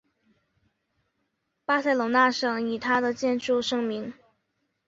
[1.63, 4.11] 巴塞隆纳省以它的建筑盛名。